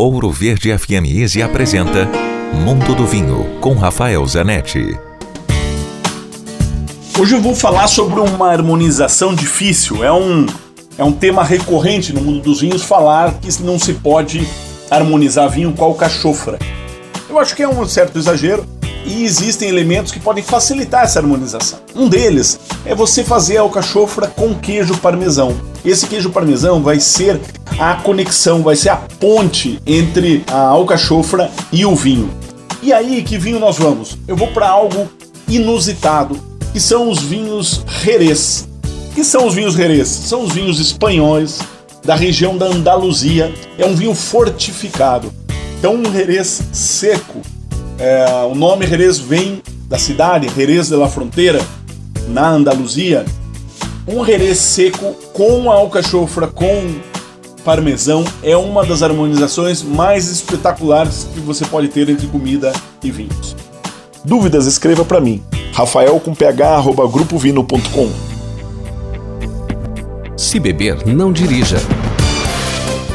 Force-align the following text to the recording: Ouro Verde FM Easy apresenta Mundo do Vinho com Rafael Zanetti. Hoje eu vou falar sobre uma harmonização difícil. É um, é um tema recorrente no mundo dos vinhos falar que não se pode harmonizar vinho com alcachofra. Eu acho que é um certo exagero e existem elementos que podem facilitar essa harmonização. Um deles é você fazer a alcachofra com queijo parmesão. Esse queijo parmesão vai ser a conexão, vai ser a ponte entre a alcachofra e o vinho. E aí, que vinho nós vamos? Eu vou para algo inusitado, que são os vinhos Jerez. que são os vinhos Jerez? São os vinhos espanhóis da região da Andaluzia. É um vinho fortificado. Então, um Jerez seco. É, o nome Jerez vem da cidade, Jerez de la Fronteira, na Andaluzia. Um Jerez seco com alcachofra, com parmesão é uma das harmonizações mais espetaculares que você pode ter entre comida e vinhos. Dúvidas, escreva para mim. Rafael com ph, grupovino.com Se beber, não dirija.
Ouro 0.00 0.30
Verde 0.30 0.78
FM 0.78 1.10
Easy 1.12 1.42
apresenta 1.42 2.08
Mundo 2.54 2.94
do 2.94 3.04
Vinho 3.04 3.58
com 3.60 3.74
Rafael 3.74 4.24
Zanetti. 4.28 4.96
Hoje 7.18 7.34
eu 7.34 7.42
vou 7.42 7.52
falar 7.52 7.88
sobre 7.88 8.20
uma 8.20 8.48
harmonização 8.48 9.34
difícil. 9.34 10.04
É 10.04 10.12
um, 10.12 10.46
é 10.96 11.02
um 11.02 11.10
tema 11.10 11.42
recorrente 11.42 12.12
no 12.12 12.20
mundo 12.20 12.42
dos 12.42 12.60
vinhos 12.60 12.84
falar 12.84 13.40
que 13.40 13.60
não 13.60 13.76
se 13.76 13.94
pode 13.94 14.48
harmonizar 14.88 15.50
vinho 15.50 15.72
com 15.72 15.86
alcachofra. 15.86 16.60
Eu 17.28 17.36
acho 17.36 17.56
que 17.56 17.64
é 17.64 17.68
um 17.68 17.84
certo 17.84 18.16
exagero 18.18 18.64
e 19.04 19.24
existem 19.24 19.68
elementos 19.68 20.12
que 20.12 20.20
podem 20.20 20.42
facilitar 20.42 21.04
essa 21.04 21.18
harmonização. 21.18 21.78
Um 21.94 22.08
deles 22.08 22.58
é 22.84 22.94
você 22.94 23.24
fazer 23.24 23.58
a 23.58 23.62
alcachofra 23.62 24.26
com 24.28 24.54
queijo 24.54 24.96
parmesão. 24.98 25.56
Esse 25.84 26.06
queijo 26.06 26.30
parmesão 26.30 26.82
vai 26.82 27.00
ser 27.00 27.40
a 27.78 27.94
conexão, 27.94 28.62
vai 28.62 28.76
ser 28.76 28.90
a 28.90 28.96
ponte 28.96 29.80
entre 29.86 30.44
a 30.48 30.60
alcachofra 30.60 31.50
e 31.72 31.84
o 31.86 31.94
vinho. 31.94 32.30
E 32.82 32.92
aí, 32.92 33.22
que 33.22 33.38
vinho 33.38 33.58
nós 33.58 33.78
vamos? 33.78 34.16
Eu 34.26 34.36
vou 34.36 34.48
para 34.48 34.68
algo 34.68 35.08
inusitado, 35.48 36.38
que 36.72 36.80
são 36.80 37.08
os 37.10 37.20
vinhos 37.20 37.82
Jerez. 38.02 38.68
que 39.14 39.24
são 39.24 39.46
os 39.46 39.54
vinhos 39.54 39.74
Jerez? 39.74 40.08
São 40.08 40.44
os 40.44 40.52
vinhos 40.52 40.78
espanhóis 40.78 41.58
da 42.04 42.14
região 42.14 42.56
da 42.56 42.66
Andaluzia. 42.66 43.52
É 43.76 43.84
um 43.84 43.94
vinho 43.94 44.14
fortificado. 44.14 45.32
Então, 45.78 45.94
um 45.94 46.12
Jerez 46.12 46.62
seco. 46.72 47.40
É, 47.98 48.44
o 48.44 48.54
nome 48.54 48.86
Jerez 48.86 49.18
vem 49.18 49.60
da 49.88 49.98
cidade, 49.98 50.48
Jerez 50.54 50.88
de 50.88 50.94
la 50.94 51.08
Fronteira, 51.08 51.60
na 52.28 52.48
Andaluzia. 52.48 53.24
Um 54.06 54.24
Jerez 54.24 54.58
seco 54.58 55.14
com 55.32 55.70
alcachofra, 55.70 56.46
com 56.46 57.00
parmesão 57.64 58.24
é 58.42 58.56
uma 58.56 58.82
das 58.82 59.02
harmonizações 59.02 59.82
mais 59.82 60.30
espetaculares 60.30 61.26
que 61.34 61.40
você 61.40 61.66
pode 61.66 61.88
ter 61.88 62.08
entre 62.08 62.26
comida 62.28 62.72
e 63.02 63.10
vinhos. 63.10 63.54
Dúvidas, 64.24 64.66
escreva 64.66 65.04
para 65.04 65.20
mim. 65.20 65.42
Rafael 65.74 66.18
com 66.18 66.34
ph, 66.34 66.82
grupovino.com 67.12 68.10
Se 70.36 70.58
beber, 70.58 71.06
não 71.06 71.32
dirija. 71.32 71.76